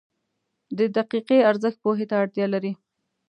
•د 0.77 0.79
دقیقه 0.97 1.37
ارزښت 1.49 1.77
پوهې 1.83 2.05
ته 2.09 2.15
اړتیا 2.23 2.45
لري. 2.53 2.71